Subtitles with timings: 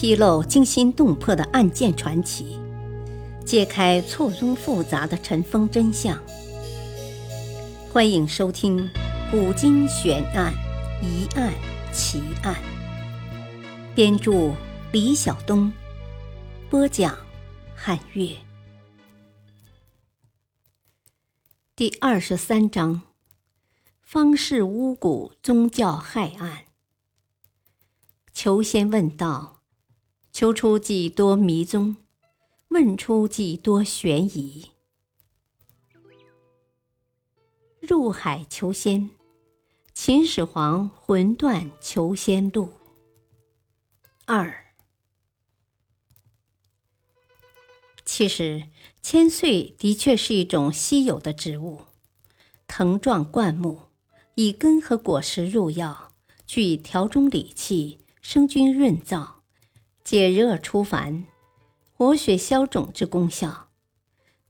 [0.00, 2.56] 披露惊心动魄的案件传奇，
[3.44, 6.16] 揭开错综复杂的尘封真相。
[7.92, 8.78] 欢迎收听
[9.28, 10.54] 《古今悬案、
[11.02, 11.52] 疑案、
[11.92, 12.54] 奇案》。
[13.96, 14.54] 编著：
[14.92, 15.72] 李晓东，
[16.70, 17.18] 播讲：
[17.74, 18.36] 汉月。
[21.74, 23.02] 第二十三章：
[24.00, 26.66] 方氏巫蛊宗教害案。
[28.32, 29.57] 求仙问道，
[30.38, 31.96] 求出几多迷踪，
[32.68, 34.70] 问出几多悬疑。
[37.80, 39.10] 入海求仙，
[39.92, 42.72] 秦始皇魂断求仙路。
[44.26, 44.66] 二，
[48.04, 48.68] 其实
[49.02, 51.80] 千岁的确是一种稀有的植物，
[52.68, 53.80] 藤状灌木，
[54.36, 56.12] 以根和果实入药，
[56.46, 58.04] 具调中理气。
[58.20, 59.37] 生菌润燥、
[60.10, 61.26] 解热除烦、
[61.92, 63.68] 活血消肿之功效。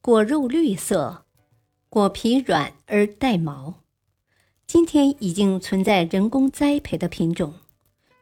[0.01, 1.25] 果肉绿色，
[1.89, 3.75] 果皮软而带毛。
[4.69, 7.55] 今天已经存在人工栽培的品种，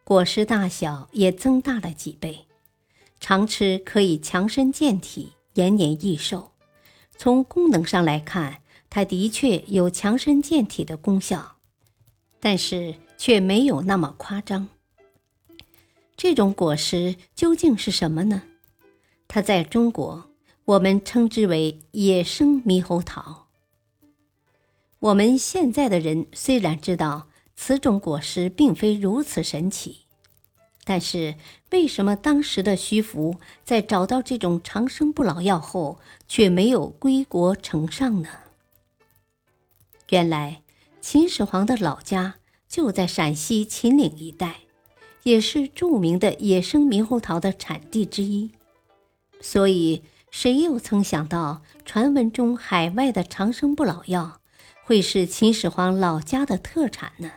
[0.03, 2.47] 果实大小也增大了几倍。
[3.21, 6.53] 常吃可以强身健体、延年益寿。
[7.19, 11.57] 从功能上来看，它的确有强身健体的功效，
[12.41, 14.71] 但是却没有那么夸张。
[16.17, 18.43] 这种果实究竟是什么呢？
[19.29, 20.31] 它在中国，
[20.65, 23.49] 我们称之为野生猕猴桃。
[24.99, 30.07] 我们现在的人虽然知道此种果实并非如此神奇，
[30.85, 31.35] 但是
[31.71, 38.29] 为什么当时的徐福在找到这种长生不老药后，却没有归国呈上呢？
[40.09, 40.63] 原来，
[41.03, 44.61] 秦始皇的老家就在陕西秦岭一带。
[45.27, 48.53] 也是著名的野生猕猴桃的产地之一，
[49.41, 54.41] 所以谁又曾想到传闻中海外的长生不老药
[54.85, 57.33] 会是秦始皇老家的特产呢？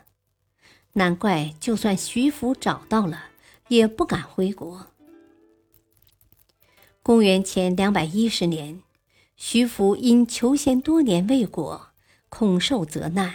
[0.93, 3.23] 难怪就算徐福找到了，
[3.69, 4.85] 也不敢回国。
[7.01, 8.83] 公元前两百一十年，
[9.35, 11.87] 徐福因求仙多年未果，
[12.29, 13.33] 恐受责难，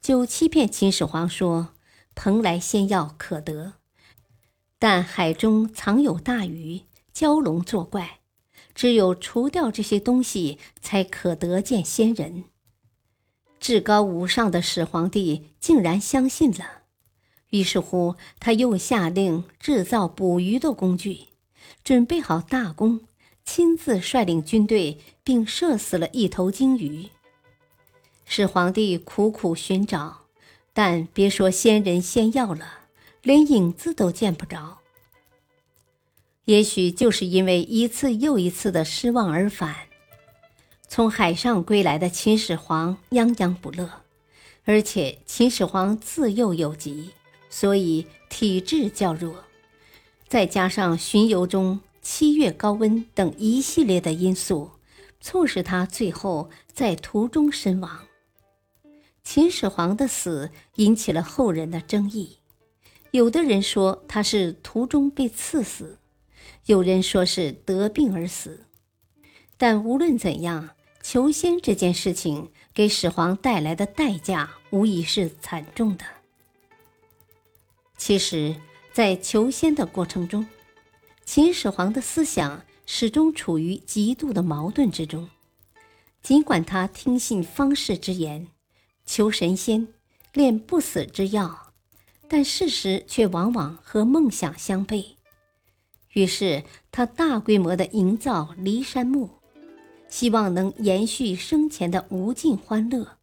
[0.00, 1.74] 就欺骗秦始皇说
[2.16, 3.74] ：“蓬莱仙药可得。”
[4.80, 6.80] 但海中藏有大鱼、
[7.14, 8.20] 蛟龙作怪，
[8.74, 12.44] 只有除掉这些东西，才可得见仙人。
[13.60, 16.84] 至高无上的始皇帝竟然相信了，
[17.50, 21.26] 于是乎，他又下令制造捕鱼的工具，
[21.84, 23.00] 准备好大弓，
[23.44, 27.10] 亲自率领军队，并射死了一头鲸鱼。
[28.24, 30.20] 始皇帝苦苦寻找，
[30.72, 32.79] 但别说仙人仙药了。
[33.22, 34.78] 连影子都见不着。
[36.46, 39.76] 也许就是因为一次又一次的失望而返，
[40.88, 44.02] 从海上归来的秦始皇泱泱不乐，
[44.64, 47.10] 而且秦始皇自幼有疾，
[47.48, 49.44] 所以体质较弱，
[50.26, 54.72] 再加上巡游中七月高温等一系列的因素，
[55.20, 58.06] 促使他最后在途中身亡。
[59.22, 62.39] 秦始皇的死引起了后人的争议。
[63.12, 65.98] 有的人说他是途中被刺死，
[66.66, 68.66] 有人说是得病而死。
[69.56, 70.70] 但无论怎样，
[71.02, 76.04] 求仙这件事情给始皇带来的代价无疑是惨重的。
[77.96, 78.56] 其实，
[78.92, 80.46] 在求仙的过程中，
[81.24, 85.28] 秦始皇的思想始终处于极度的矛盾之中。
[86.22, 88.46] 尽管他听信方士之言，
[89.04, 89.88] 求神仙，
[90.32, 91.69] 炼不死之药。
[92.32, 95.16] 但事实却往往和梦想相悖，
[96.12, 99.30] 于是他大规模的营造骊山墓，
[100.08, 103.18] 希望能延续生前的无尽欢乐。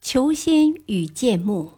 [0.00, 1.72] 求仙与建墓，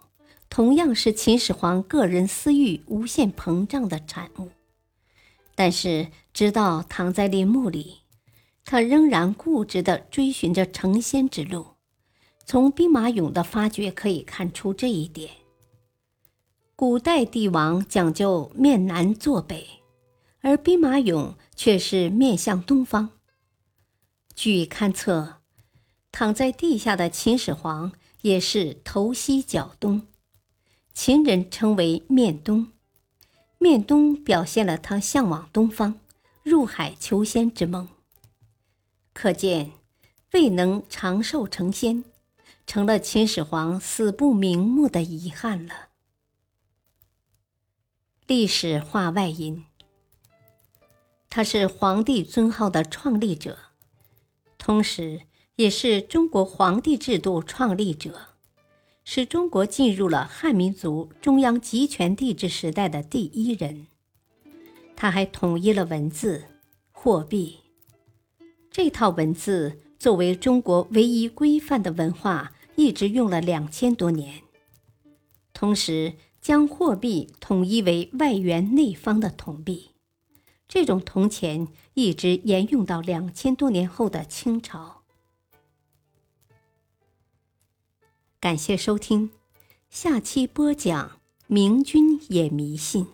[0.48, 4.50] 同样是秦始皇个人私欲无限膨胀的产物。
[5.56, 8.02] 但是，直到躺在陵墓里，
[8.64, 11.66] 他仍然固执地追寻着成仙之路。
[12.46, 15.28] 从兵马俑的发掘可以看出这一点。
[16.80, 19.66] 古代帝王讲究面南坐北，
[20.42, 23.10] 而兵马俑却是面向东方。
[24.36, 25.38] 据勘测，
[26.12, 27.90] 躺在地下的秦始皇
[28.22, 30.06] 也是头西脚东，
[30.94, 32.68] 秦人称为面东。
[33.58, 35.98] 面东表现了他向往东方、
[36.44, 37.88] 入海求仙之梦。
[39.12, 39.72] 可见，
[40.32, 42.04] 未能长寿成仙，
[42.68, 45.87] 成了秦始皇死不瞑目的遗憾了。
[48.28, 49.64] 历史话外音：
[51.30, 53.56] 他是皇帝尊号的创立者，
[54.58, 55.22] 同时
[55.56, 58.34] 也是中国皇帝制度创立者，
[59.02, 63.86] 是中国进入了汉民族中央集权帝制时代的第一人。
[64.94, 66.44] 他还统一了文字、
[66.92, 67.60] 货币。
[68.70, 74.42] 这套文字作为中国唯一规范的文化，一直用了两千多年。
[75.54, 76.12] 同时，
[76.48, 79.90] 将货币统一为外圆内方的铜币，
[80.66, 85.02] 这种铜钱一直沿用到两千多年后的清朝。
[88.40, 89.30] 感谢收听，
[89.90, 93.06] 下期播讲明君也迷信，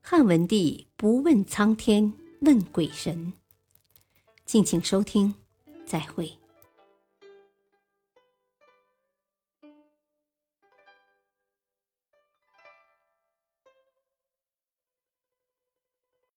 [0.00, 3.34] 汉文帝不问苍天问鬼神。
[4.46, 5.34] 敬请收听，
[5.84, 6.39] 再会。